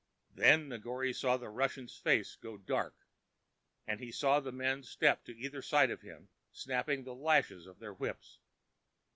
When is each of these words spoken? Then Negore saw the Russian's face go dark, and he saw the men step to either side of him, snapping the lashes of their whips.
Then 0.33 0.67
Negore 0.69 1.13
saw 1.13 1.37
the 1.37 1.49
Russian's 1.51 1.95
face 1.95 2.35
go 2.35 2.57
dark, 2.57 2.95
and 3.85 3.99
he 3.99 4.11
saw 4.11 4.39
the 4.39 4.51
men 4.51 4.81
step 4.81 5.23
to 5.25 5.37
either 5.37 5.61
side 5.61 5.91
of 5.91 6.01
him, 6.01 6.29
snapping 6.51 7.03
the 7.03 7.13
lashes 7.13 7.67
of 7.67 7.77
their 7.77 7.93
whips. 7.93 8.39